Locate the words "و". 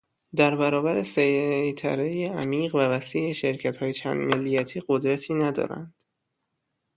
2.75-2.77